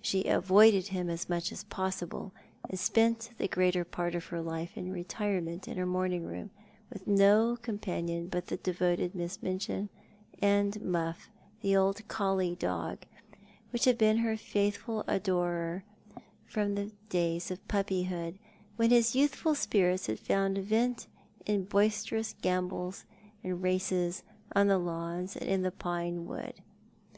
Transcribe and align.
She 0.00 0.24
avoided 0.24 0.86
him 0.86 1.10
as 1.10 1.28
much 1.28 1.52
as 1.52 1.64
possible, 1.64 2.32
and 2.70 2.78
spent 2.78 3.32
the 3.36 3.46
greater 3.48 3.84
part 3.84 4.14
of 4.14 4.24
her 4.28 4.40
life 4.40 4.74
in 4.78 4.86
the 4.86 4.92
retirement 4.92 5.68
of 5.68 5.76
her 5.76 5.84
morning 5.84 6.24
room, 6.24 6.48
with 6.88 7.04
DO 7.04 7.58
companion 7.60 8.28
but 8.28 8.46
the 8.46 8.56
devoted 8.56 9.14
Miss 9.14 9.42
Minchin, 9.42 9.90
and 10.40 10.72
Muflf, 10.80 11.28
the 11.60 11.76
old 11.76 12.08
collie 12.08 12.54
dog, 12.56 13.00
which 13.70 13.84
had 13.84 13.98
been 13.98 14.16
her 14.16 14.38
faithful 14.38 15.04
adorer 15.06 15.84
from 16.46 16.74
the 16.74 16.90
days 17.10 17.50
of 17.50 17.68
piippyhood, 17.68 18.38
when 18.76 18.88
his 18.88 19.14
youthful 19.14 19.54
spirits 19.54 20.06
had 20.06 20.18
found 20.18 20.56
vent 20.56 21.08
in 21.44 21.64
boisterous 21.64 22.34
gambols 22.40 23.04
and 23.44 23.62
races 23.62 24.22
on 24.56 24.68
the 24.68 24.78
lawns 24.78 25.36
and 25.36 25.50
in 25.50 25.60
the 25.60 25.70
pine 25.70 26.24
wood. 26.26 26.54